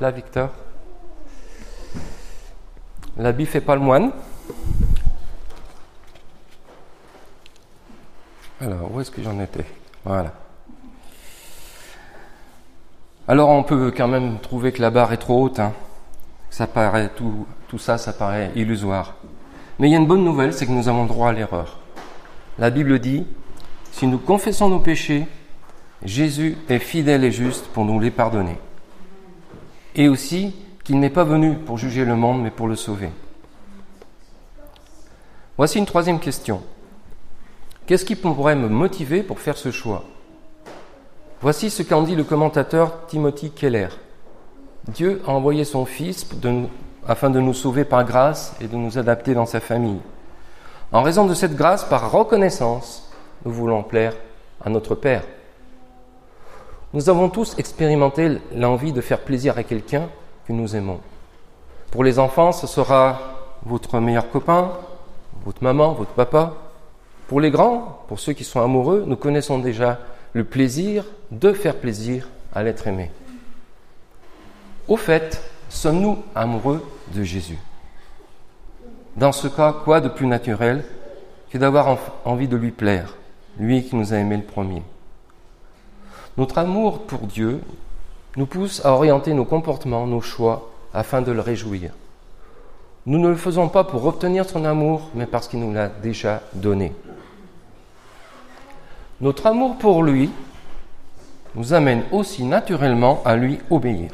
Là, 0.00 0.10
Victor. 0.10 0.50
L'habit 3.16 3.46
fait 3.46 3.60
pas 3.60 3.74
le 3.76 3.80
moine. 3.80 4.10
Alors, 8.60 8.92
où 8.92 9.00
est-ce 9.00 9.10
que 9.10 9.22
j'en 9.22 9.38
étais? 9.40 9.64
Voilà. 10.04 10.32
Alors, 13.28 13.50
on 13.50 13.62
peut 13.62 13.92
quand 13.96 14.08
même 14.08 14.38
trouver 14.40 14.72
que 14.72 14.82
la 14.82 14.90
barre 14.90 15.12
est 15.12 15.18
trop 15.18 15.44
haute. 15.44 15.60
hein. 15.60 15.72
Ça 16.50 16.66
paraît 16.66 17.10
tout, 17.16 17.46
tout 17.68 17.78
ça, 17.78 17.96
ça 17.96 18.12
paraît 18.12 18.50
illusoire. 18.56 19.14
Mais 19.78 19.88
il 19.88 19.92
y 19.92 19.94
a 19.94 19.98
une 19.98 20.06
bonne 20.06 20.24
nouvelle, 20.24 20.52
c'est 20.52 20.66
que 20.66 20.72
nous 20.72 20.88
avons 20.88 21.04
droit 21.04 21.30
à 21.30 21.32
l'erreur. 21.32 21.78
La 22.58 22.70
Bible 22.70 22.98
dit 22.98 23.26
si 23.92 24.06
nous 24.06 24.18
confessons 24.18 24.68
nos 24.68 24.80
péchés, 24.80 25.26
Jésus 26.04 26.56
est 26.68 26.78
fidèle 26.78 27.24
et 27.24 27.32
juste 27.32 27.66
pour 27.68 27.84
nous 27.84 27.98
les 27.98 28.10
pardonner. 28.10 28.58
Et 29.94 30.08
aussi 30.08 30.54
qu'il 30.82 30.98
n'est 31.00 31.10
pas 31.10 31.24
venu 31.24 31.54
pour 31.54 31.78
juger 31.78 32.04
le 32.04 32.16
monde, 32.16 32.42
mais 32.42 32.50
pour 32.50 32.68
le 32.68 32.76
sauver. 32.76 33.10
Voici 35.56 35.78
une 35.78 35.86
troisième 35.86 36.18
question. 36.18 36.62
Qu'est-ce 37.86 38.04
qui 38.04 38.16
pourrait 38.16 38.56
me 38.56 38.68
motiver 38.68 39.22
pour 39.22 39.38
faire 39.38 39.56
ce 39.56 39.70
choix? 39.70 40.04
Voici 41.40 41.70
ce 41.70 41.82
qu'en 41.82 42.02
dit 42.02 42.16
le 42.16 42.24
commentateur 42.24 43.06
Timothy 43.06 43.50
Keller. 43.50 43.88
Dieu 44.88 45.22
a 45.26 45.30
envoyé 45.30 45.64
son 45.64 45.84
Fils 45.84 46.26
afin 47.06 47.30
de 47.30 47.40
nous 47.40 47.54
sauver 47.54 47.84
par 47.84 48.04
grâce 48.04 48.54
et 48.60 48.66
de 48.66 48.76
nous 48.76 48.98
adapter 48.98 49.34
dans 49.34 49.46
sa 49.46 49.60
famille. 49.60 50.00
En 50.92 51.02
raison 51.02 51.26
de 51.26 51.34
cette 51.34 51.56
grâce, 51.56 51.84
par 51.84 52.10
reconnaissance, 52.10 53.10
nous 53.44 53.52
voulons 53.52 53.82
plaire 53.82 54.14
à 54.64 54.70
notre 54.70 54.94
Père. 54.94 55.24
Nous 56.94 57.10
avons 57.10 57.28
tous 57.28 57.58
expérimenté 57.58 58.38
l'envie 58.54 58.92
de 58.92 59.00
faire 59.00 59.18
plaisir 59.18 59.58
à 59.58 59.64
quelqu'un 59.64 60.08
que 60.46 60.52
nous 60.52 60.76
aimons. 60.76 61.00
Pour 61.90 62.04
les 62.04 62.20
enfants, 62.20 62.52
ce 62.52 62.68
sera 62.68 63.18
votre 63.66 63.98
meilleur 63.98 64.30
copain, 64.30 64.70
votre 65.44 65.64
maman, 65.64 65.92
votre 65.94 66.12
papa. 66.12 66.54
Pour 67.26 67.40
les 67.40 67.50
grands, 67.50 68.04
pour 68.06 68.20
ceux 68.20 68.32
qui 68.32 68.44
sont 68.44 68.60
amoureux, 68.60 69.02
nous 69.08 69.16
connaissons 69.16 69.58
déjà 69.58 69.98
le 70.34 70.44
plaisir 70.44 71.04
de 71.32 71.52
faire 71.52 71.74
plaisir 71.74 72.28
à 72.54 72.62
l'être 72.62 72.86
aimé. 72.86 73.10
Au 74.86 74.96
fait, 74.96 75.42
sommes-nous 75.70 76.22
amoureux 76.36 76.80
de 77.12 77.24
Jésus? 77.24 77.58
Dans 79.16 79.32
ce 79.32 79.48
cas, 79.48 79.72
quoi 79.72 80.00
de 80.00 80.08
plus 80.08 80.28
naturel 80.28 80.84
que 81.50 81.58
d'avoir 81.58 81.98
envie 82.24 82.46
de 82.46 82.56
lui 82.56 82.70
plaire, 82.70 83.16
lui 83.58 83.82
qui 83.82 83.96
nous 83.96 84.14
a 84.14 84.16
aimés 84.18 84.36
le 84.36 84.44
premier? 84.44 84.84
Notre 86.36 86.58
amour 86.58 87.02
pour 87.02 87.20
Dieu 87.20 87.60
nous 88.36 88.46
pousse 88.46 88.84
à 88.84 88.92
orienter 88.92 89.32
nos 89.34 89.44
comportements, 89.44 90.06
nos 90.06 90.20
choix, 90.20 90.70
afin 90.92 91.22
de 91.22 91.32
le 91.32 91.40
réjouir. 91.40 91.90
Nous 93.06 93.18
ne 93.18 93.28
le 93.28 93.36
faisons 93.36 93.68
pas 93.68 93.84
pour 93.84 94.06
obtenir 94.06 94.48
son 94.48 94.64
amour, 94.64 95.10
mais 95.14 95.26
parce 95.26 95.46
qu'il 95.46 95.60
nous 95.60 95.72
l'a 95.72 95.88
déjà 95.88 96.42
donné. 96.54 96.92
Notre 99.20 99.46
amour 99.46 99.76
pour 99.76 100.02
lui 100.02 100.30
nous 101.54 101.72
amène 101.72 102.02
aussi 102.10 102.44
naturellement 102.44 103.22
à 103.24 103.36
lui 103.36 103.58
obéir. 103.70 104.10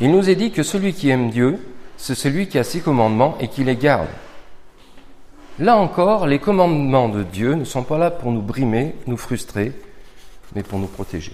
Il 0.00 0.12
nous 0.12 0.30
est 0.30 0.36
dit 0.36 0.52
que 0.52 0.62
celui 0.62 0.92
qui 0.92 1.08
aime 1.08 1.30
Dieu, 1.30 1.58
c'est 1.96 2.14
celui 2.14 2.46
qui 2.46 2.58
a 2.58 2.64
ses 2.64 2.80
commandements 2.80 3.36
et 3.40 3.48
qui 3.48 3.64
les 3.64 3.76
garde. 3.76 4.08
Là 5.58 5.76
encore, 5.76 6.26
les 6.26 6.38
commandements 6.38 7.08
de 7.08 7.22
Dieu 7.22 7.54
ne 7.54 7.64
sont 7.64 7.82
pas 7.82 7.98
là 7.98 8.10
pour 8.10 8.30
nous 8.30 8.40
brimer, 8.40 8.94
nous 9.06 9.16
frustrer, 9.16 9.72
mais 10.54 10.62
pour 10.62 10.78
nous 10.78 10.86
protéger. 10.86 11.32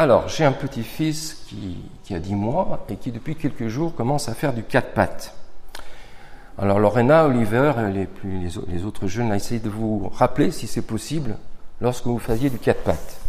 Alors, 0.00 0.28
j'ai 0.28 0.46
un 0.46 0.52
petit-fils 0.52 1.44
qui, 1.46 2.14
a 2.14 2.18
10 2.18 2.34
mois 2.34 2.86
et 2.88 2.96
qui, 2.96 3.12
depuis 3.12 3.36
quelques 3.36 3.68
jours, 3.68 3.94
commence 3.94 4.30
à 4.30 4.34
faire 4.34 4.54
du 4.54 4.62
quatre 4.62 4.94
pattes. 4.94 5.34
Alors, 6.56 6.78
Lorena, 6.78 7.26
Oliver 7.26 7.74
et 7.78 8.08
les, 8.24 8.84
autres 8.86 9.08
jeunes, 9.08 9.30
essayé 9.34 9.60
de 9.60 9.68
vous 9.68 10.10
rappeler, 10.14 10.52
si 10.52 10.66
c'est 10.66 10.80
possible, 10.80 11.36
lorsque 11.82 12.06
vous 12.06 12.18
faisiez 12.18 12.48
du 12.48 12.58
quatre 12.58 12.82
pattes. 12.82 13.20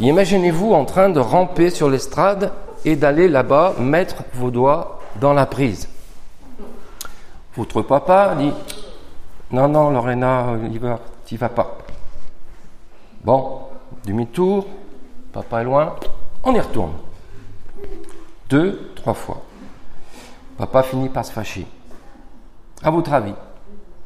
Imaginez-vous 0.00 0.72
en 0.72 0.84
train 0.84 1.10
de 1.10 1.20
ramper 1.20 1.70
sur 1.70 1.88
l'estrade 1.88 2.50
et 2.84 2.96
d'aller 2.96 3.28
là-bas 3.28 3.74
mettre 3.78 4.24
vos 4.34 4.50
doigts 4.50 5.00
dans 5.20 5.32
la 5.32 5.46
prise. 5.46 5.88
Votre 7.56 7.82
papa 7.82 8.34
dit 8.36 8.52
Non, 9.52 9.68
non, 9.68 9.90
Lorena, 9.90 10.52
Oliver, 10.52 10.96
tu 11.26 11.36
vas 11.36 11.48
pas. 11.48 11.78
Bon, 13.24 13.62
demi-tour, 14.04 14.66
papa 15.32 15.60
est 15.60 15.64
loin, 15.64 15.96
on 16.44 16.54
y 16.54 16.60
retourne. 16.60 16.92
Deux, 18.48 18.92
trois 18.96 19.14
fois. 19.14 19.42
Papa 20.58 20.82
finit 20.82 21.08
par 21.08 21.24
se 21.24 21.32
fâcher. 21.32 21.66
À 22.82 22.90
votre 22.90 23.12
avis, 23.12 23.34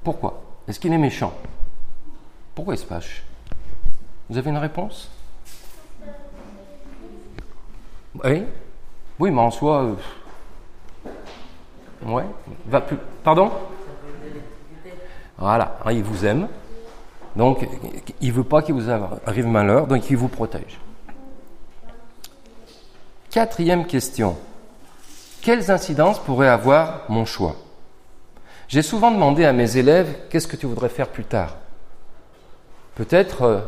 pourquoi 0.05 0.43
Est-ce 0.69 0.79
qu'il 0.79 0.93
est 0.93 0.99
méchant? 0.99 1.33
Pourquoi 2.55 2.75
il 2.75 2.79
se 2.79 2.87
fâche? 2.87 3.25
Vous 4.29 4.39
avez 4.39 4.51
une 4.51 4.59
réponse? 4.59 5.11
Oui 8.25 8.45
Oui, 9.19 9.31
mais 9.31 9.41
en 9.41 9.51
soi. 9.51 9.83
Euh. 9.83 9.95
Va 12.67 12.81
plus. 12.81 12.99
Pardon? 13.23 13.51
Voilà, 15.39 15.77
il 15.91 16.03
vous 16.03 16.25
aime. 16.25 16.49
Donc, 17.37 17.69
il 18.21 18.29
ne 18.29 18.35
veut 18.35 18.45
pas 18.45 18.63
qu'il 18.63 18.75
vous 18.75 18.91
arrive 18.91 19.47
malheur, 19.47 19.87
donc 19.87 20.11
il 20.11 20.17
vous 20.17 20.29
protège. 20.29 20.81
Quatrième 23.31 23.87
question. 23.87 24.37
Quelles 25.43 25.71
incidences 25.71 26.19
pourrait 26.19 26.49
avoir 26.49 27.03
mon 27.09 27.27
choix? 27.27 27.57
J'ai 28.69 28.83
souvent 28.83 29.11
demandé 29.11 29.45
à 29.45 29.53
mes 29.53 29.77
élèves 29.77 30.17
qu'est-ce 30.31 30.49
que 30.49 30.57
tu 30.57 30.67
voudrais 30.67 30.89
faire 30.89 31.09
plus 31.09 31.25
tard? 31.25 31.57
Peut-être 32.95 33.43
euh, 33.43 33.61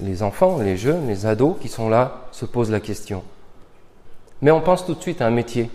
les 0.00 0.22
enfants, 0.22 0.58
les 0.58 0.76
jeunes, 0.76 1.08
les 1.08 1.26
ados 1.26 1.56
qui 1.60 1.68
sont 1.68 1.88
là 1.88 2.28
se 2.30 2.46
posent 2.46 2.70
la 2.70 2.80
question. 2.80 3.24
Mais 4.40 4.52
on 4.52 4.60
pense 4.60 4.86
tout 4.86 4.94
de 4.94 5.02
suite 5.02 5.20
à 5.20 5.26
un 5.26 5.30
métier. 5.30 5.70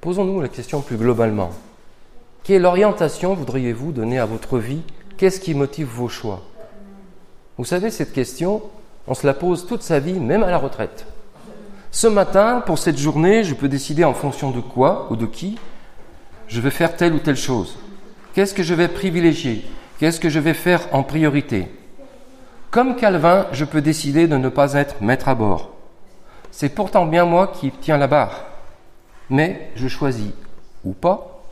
Posons-nous 0.00 0.40
la 0.40 0.48
question 0.48 0.80
plus 0.80 0.96
globalement. 0.96 1.50
Quelle 2.42 2.64
orientation 2.64 3.34
voudriez-vous 3.34 3.92
donner 3.92 4.18
à 4.18 4.24
votre 4.24 4.58
vie 4.58 4.82
Qu'est-ce 5.18 5.40
qui 5.40 5.52
motive 5.52 5.88
vos 5.88 6.08
choix? 6.08 6.42
Vous 7.56 7.64
savez, 7.64 7.90
cette 7.90 8.12
question, 8.12 8.62
on 9.08 9.14
se 9.14 9.26
la 9.26 9.34
pose 9.34 9.66
toute 9.66 9.82
sa 9.82 9.98
vie, 9.98 10.20
même 10.20 10.44
à 10.44 10.50
la 10.50 10.58
retraite. 10.58 11.06
Ce 11.90 12.06
matin, 12.06 12.62
pour 12.64 12.78
cette 12.78 12.98
journée, 12.98 13.42
je 13.42 13.54
peux 13.54 13.68
décider 13.68 14.04
en 14.04 14.14
fonction 14.14 14.52
de 14.52 14.60
quoi 14.60 15.08
ou 15.10 15.16
de 15.16 15.26
qui 15.26 15.58
je 16.46 16.60
vais 16.60 16.70
faire 16.70 16.96
telle 16.96 17.14
ou 17.14 17.18
telle 17.18 17.36
chose. 17.36 17.76
Qu'est-ce 18.32 18.54
que 18.54 18.62
je 18.62 18.74
vais 18.74 18.86
privilégier? 18.86 19.64
Qu'est-ce 19.98 20.20
que 20.20 20.28
je 20.28 20.38
vais 20.38 20.54
faire 20.54 20.86
en 20.92 21.02
priorité? 21.02 21.66
Comme 22.70 22.94
Calvin, 22.94 23.46
je 23.50 23.64
peux 23.64 23.80
décider 23.80 24.28
de 24.28 24.36
ne 24.36 24.48
pas 24.48 24.74
être 24.74 25.02
maître 25.02 25.28
à 25.28 25.34
bord. 25.34 25.70
C'est 26.52 26.68
pourtant 26.68 27.06
bien 27.06 27.24
moi 27.24 27.48
qui 27.48 27.72
tiens 27.80 27.98
la 27.98 28.06
barre. 28.06 28.44
Mais 29.30 29.70
je 29.74 29.88
choisis, 29.88 30.30
ou 30.84 30.92
pas, 30.92 31.42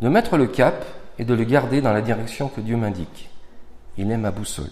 de 0.00 0.08
mettre 0.08 0.36
le 0.36 0.46
cap 0.46 0.84
et 1.18 1.24
de 1.24 1.34
le 1.34 1.44
garder 1.44 1.80
dans 1.80 1.92
la 1.92 2.02
direction 2.02 2.48
que 2.48 2.60
Dieu 2.60 2.76
m'indique. 2.76 3.30
Il 3.96 4.10
est 4.10 4.16
ma 4.16 4.30
boussole. 4.30 4.70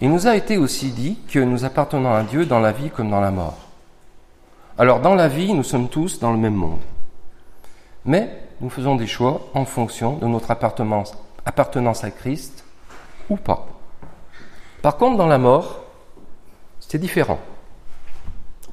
Il 0.00 0.10
nous 0.10 0.26
a 0.26 0.36
été 0.36 0.58
aussi 0.58 0.90
dit 0.90 1.18
que 1.28 1.38
nous 1.38 1.64
appartenons 1.64 2.12
à 2.12 2.22
Dieu 2.22 2.44
dans 2.44 2.60
la 2.60 2.72
vie 2.72 2.90
comme 2.90 3.10
dans 3.10 3.20
la 3.20 3.30
mort. 3.30 3.56
Alors 4.78 5.00
dans 5.00 5.14
la 5.14 5.28
vie, 5.28 5.54
nous 5.54 5.62
sommes 5.62 5.88
tous 5.88 6.18
dans 6.18 6.32
le 6.32 6.38
même 6.38 6.54
monde. 6.54 6.80
Mais 8.04 8.42
nous 8.60 8.70
faisons 8.70 8.94
des 8.94 9.06
choix 9.06 9.48
en 9.54 9.64
fonction 9.64 10.16
de 10.18 10.26
notre 10.26 10.50
appartenance, 10.50 11.14
à 12.04 12.10
Christ 12.10 12.64
ou 13.30 13.36
pas. 13.36 13.66
Par 14.82 14.96
contre, 14.96 15.16
dans 15.16 15.26
la 15.26 15.38
mort, 15.38 15.80
c'est 16.78 16.98
différent. 16.98 17.40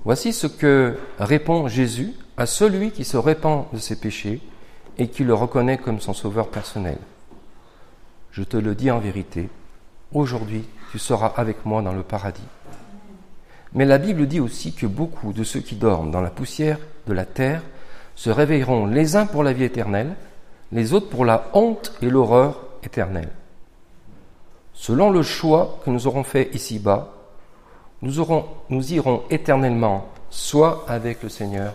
Voici 0.04 0.34
ce 0.34 0.48
que 0.48 1.00
répond 1.20 1.68
Jésus 1.68 2.14
à 2.36 2.46
celui 2.46 2.92
qui 2.92 3.06
se 3.06 3.18
répand 3.18 3.66
de 3.72 3.78
ses 3.78 3.96
péchés 3.96 4.42
et 4.98 5.08
qui 5.08 5.24
le 5.24 5.34
reconnaît 5.34 5.78
comme 5.78 6.00
son 6.00 6.14
sauveur 6.14 6.50
personnel. 6.50 6.98
Je 8.32 8.44
te 8.44 8.58
le 8.58 8.76
dis 8.76 8.92
en 8.92 9.00
vérité, 9.00 9.50
aujourd'hui 10.12 10.66
tu 10.92 11.00
seras 11.00 11.34
avec 11.38 11.66
moi 11.66 11.82
dans 11.82 11.94
le 11.94 12.04
paradis. 12.04 12.42
Mais 13.74 13.86
la 13.86 13.98
Bible 13.98 14.28
dit 14.28 14.40
aussi 14.40 14.74
que 14.74 14.86
beaucoup 14.86 15.34
de 15.34 15.44
ceux 15.44 15.60
qui 15.60 15.76
dorment 15.76 16.12
dans 16.12 16.22
la 16.22 16.30
poussière 16.30 16.78
de 17.08 17.14
la 17.14 17.26
terre 17.26 17.64
se 18.16 18.30
réveilleront 18.30 18.86
les 18.86 19.16
uns 19.16 19.26
pour 19.26 19.44
la 19.44 19.54
vie 19.54 19.64
éternelle, 19.64 20.16
les 20.72 20.94
autres 20.94 21.10
pour 21.10 21.26
la 21.26 21.50
honte 21.54 21.94
et 22.02 22.10
l'horreur 22.10 22.62
éternelle. 22.84 23.30
Selon 24.74 25.10
le 25.10 25.24
choix 25.24 25.80
que 25.84 25.90
nous 25.90 26.08
aurons 26.08 26.24
fait 26.24 26.50
ici-bas, 26.54 27.14
nous, 28.02 28.14
nous 28.70 28.94
irons 28.94 29.24
éternellement 29.30 30.08
soit 30.30 30.84
avec 30.88 31.24
le 31.24 31.30
Seigneur, 31.30 31.74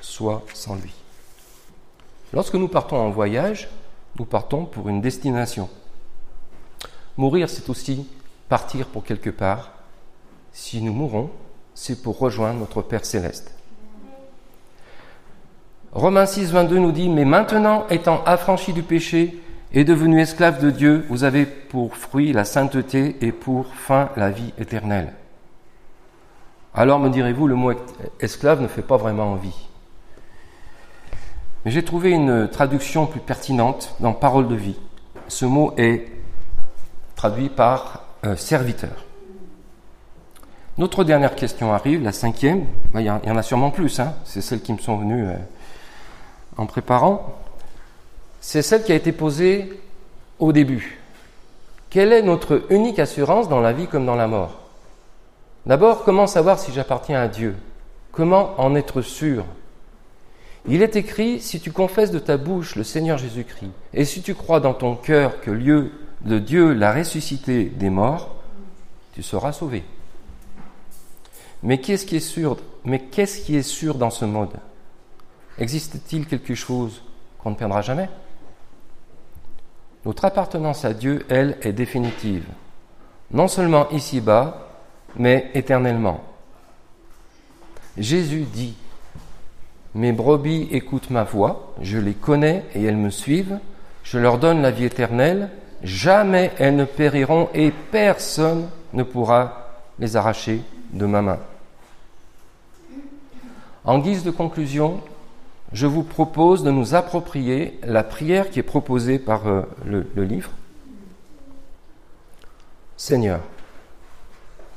soit 0.00 0.42
sans 0.54 0.74
lui. 0.76 0.92
Lorsque 2.32 2.54
nous 2.54 2.68
partons 2.68 2.96
en 2.96 3.10
voyage, 3.10 3.68
nous 4.18 4.24
partons 4.24 4.64
pour 4.64 4.88
une 4.88 5.00
destination. 5.00 5.68
Mourir, 7.16 7.48
c'est 7.48 7.68
aussi 7.68 8.06
partir 8.48 8.86
pour 8.86 9.04
quelque 9.04 9.30
part. 9.30 9.72
Si 10.52 10.82
nous 10.82 10.92
mourons, 10.92 11.30
c'est 11.74 12.02
pour 12.02 12.18
rejoindre 12.18 12.60
notre 12.60 12.82
Père 12.82 13.04
céleste. 13.04 13.54
Romains 15.92 16.26
6, 16.26 16.52
22 16.52 16.78
nous 16.78 16.92
dit, 16.92 17.08
Mais 17.08 17.24
maintenant, 17.24 17.86
étant 17.88 18.22
affranchi 18.24 18.72
du 18.72 18.82
péché 18.82 19.40
et 19.72 19.84
devenu 19.84 20.20
esclave 20.20 20.62
de 20.62 20.70
Dieu, 20.70 21.06
vous 21.08 21.24
avez 21.24 21.46
pour 21.46 21.96
fruit 21.96 22.32
la 22.32 22.44
sainteté 22.44 23.16
et 23.20 23.32
pour 23.32 23.74
fin 23.74 24.10
la 24.16 24.30
vie 24.30 24.52
éternelle. 24.58 25.14
Alors 26.74 26.98
me 26.98 27.08
direz-vous, 27.08 27.46
le 27.46 27.54
mot 27.54 27.72
esclave 28.20 28.60
ne 28.60 28.68
fait 28.68 28.82
pas 28.82 28.96
vraiment 28.96 29.32
envie. 29.32 29.67
J'ai 31.68 31.84
trouvé 31.84 32.12
une 32.12 32.48
traduction 32.48 33.04
plus 33.04 33.20
pertinente 33.20 33.94
dans 34.00 34.14
Parole 34.14 34.48
de 34.48 34.54
vie. 34.54 34.76
Ce 35.28 35.44
mot 35.44 35.74
est 35.76 36.06
traduit 37.14 37.50
par 37.50 38.04
euh, 38.24 38.36
serviteur. 38.36 39.04
Notre 40.78 41.04
dernière 41.04 41.34
question 41.34 41.74
arrive, 41.74 42.02
la 42.02 42.12
cinquième. 42.12 42.64
Il 42.94 43.02
y, 43.02 43.10
en 43.10 43.36
a 43.36 43.42
sûrement 43.42 43.70
plus, 43.70 44.00
hein. 44.00 44.14
c'est 44.24 44.40
celles 44.40 44.62
qui 44.62 44.72
me 44.72 44.78
sont 44.78 44.96
venues 44.96 45.26
euh, 45.26 45.34
en 46.56 46.64
préparant. 46.64 47.36
C'est 48.40 48.62
celle 48.62 48.82
qui 48.82 48.92
a 48.92 48.94
été 48.94 49.12
posée 49.12 49.78
au 50.38 50.52
début. 50.52 50.98
Quelle 51.90 52.14
est 52.14 52.22
notre 52.22 52.62
unique 52.70 52.98
assurance 52.98 53.50
dans 53.50 53.60
la 53.60 53.74
vie 53.74 53.88
comme 53.88 54.06
dans 54.06 54.16
la 54.16 54.26
mort? 54.26 54.58
D'abord, 55.66 56.02
comment 56.04 56.26
savoir 56.26 56.58
si 56.58 56.72
j'appartiens 56.72 57.20
à 57.20 57.28
Dieu? 57.28 57.56
Comment 58.10 58.54
en 58.56 58.74
être 58.74 59.02
sûr? 59.02 59.44
Il 60.66 60.82
est 60.82 60.96
écrit, 60.96 61.40
si 61.40 61.60
tu 61.60 61.72
confesses 61.72 62.10
de 62.10 62.18
ta 62.18 62.36
bouche 62.36 62.74
le 62.74 62.84
Seigneur 62.84 63.18
Jésus-Christ, 63.18 63.70
et 63.94 64.04
si 64.04 64.22
tu 64.22 64.34
crois 64.34 64.60
dans 64.60 64.74
ton 64.74 64.96
cœur 64.96 65.40
que 65.40 65.50
Dieu 65.50 66.72
l'a 66.72 66.92
ressuscité 66.92 67.64
des 67.64 67.90
morts, 67.90 68.36
tu 69.14 69.22
seras 69.22 69.52
sauvé. 69.52 69.84
Mais 71.62 71.78
qu'est-ce 71.78 72.06
qui 72.06 72.16
est 72.16 72.20
sûr 72.20 72.56
Mais 72.84 73.00
qu'est-ce 73.00 73.40
qui 73.40 73.56
est 73.56 73.62
sûr 73.62 73.96
dans 73.96 74.10
ce 74.10 74.24
mode? 74.24 74.52
Existe-t-il 75.58 76.26
quelque 76.26 76.54
chose 76.54 77.02
qu'on 77.38 77.50
ne 77.50 77.56
perdra 77.56 77.82
jamais? 77.82 78.08
Notre 80.04 80.24
appartenance 80.24 80.84
à 80.84 80.94
Dieu, 80.94 81.26
elle, 81.28 81.58
est 81.62 81.72
définitive. 81.72 82.44
Non 83.30 83.48
seulement 83.48 83.90
ici-bas, 83.90 84.68
mais 85.16 85.50
éternellement. 85.54 86.22
Jésus 87.96 88.42
dit, 88.42 88.76
Mes 89.94 90.12
brebis 90.12 90.68
écoutent 90.70 91.10
ma 91.10 91.24
voix, 91.24 91.74
je 91.80 91.98
les 91.98 92.12
connais 92.12 92.64
et 92.74 92.84
elles 92.84 92.96
me 92.96 93.10
suivent, 93.10 93.58
je 94.04 94.18
leur 94.18 94.38
donne 94.38 94.62
la 94.62 94.70
vie 94.70 94.84
éternelle, 94.84 95.50
jamais 95.82 96.50
elles 96.58 96.76
ne 96.76 96.84
périront 96.84 97.48
et 97.54 97.72
personne 97.90 98.68
ne 98.92 99.02
pourra 99.02 99.70
les 99.98 100.16
arracher 100.16 100.60
de 100.92 101.06
ma 101.06 101.22
main. 101.22 101.38
En 103.84 103.98
guise 103.98 104.24
de 104.24 104.30
conclusion, 104.30 105.00
je 105.72 105.86
vous 105.86 106.02
propose 106.02 106.62
de 106.62 106.70
nous 106.70 106.94
approprier 106.94 107.78
la 107.82 108.02
prière 108.02 108.50
qui 108.50 108.58
est 108.58 108.62
proposée 108.62 109.18
par 109.18 109.46
euh, 109.46 109.62
le, 109.84 110.06
le 110.14 110.24
livre. 110.24 110.50
Seigneur, 112.96 113.40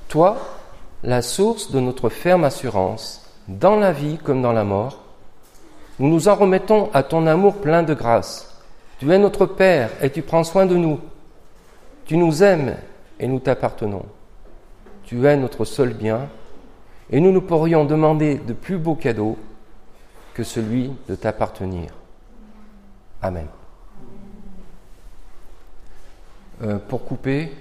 toi, 0.07 0.37
la 1.03 1.21
source 1.21 1.71
de 1.71 1.79
notre 1.79 2.09
ferme 2.09 2.43
assurance, 2.43 3.25
dans 3.47 3.75
la 3.75 3.91
vie 3.91 4.17
comme 4.17 4.41
dans 4.41 4.51
la 4.53 4.63
mort, 4.63 5.00
nous 5.99 6.09
nous 6.09 6.27
en 6.27 6.35
remettons 6.35 6.89
à 6.93 7.03
ton 7.03 7.27
amour 7.27 7.55
plein 7.55 7.83
de 7.83 7.93
grâce. 7.93 8.61
Tu 8.99 9.11
es 9.11 9.17
notre 9.17 9.45
Père 9.45 9.91
et 10.01 10.09
tu 10.09 10.21
prends 10.21 10.43
soin 10.43 10.65
de 10.65 10.75
nous. 10.75 10.99
Tu 12.05 12.17
nous 12.17 12.43
aimes 12.43 12.75
et 13.19 13.27
nous 13.27 13.39
t'appartenons. 13.39 14.05
Tu 15.03 15.25
es 15.25 15.37
notre 15.37 15.65
seul 15.65 15.93
bien 15.93 16.29
et 17.09 17.19
nous 17.19 17.31
ne 17.31 17.39
pourrions 17.39 17.85
demander 17.85 18.35
de 18.35 18.53
plus 18.53 18.77
beaux 18.77 18.95
cadeaux 18.95 19.37
que 20.33 20.43
celui 20.43 20.91
de 21.09 21.15
t'appartenir. 21.15 21.89
Amen. 23.21 23.47
Euh, 26.63 26.77
pour 26.77 27.05
couper, 27.05 27.51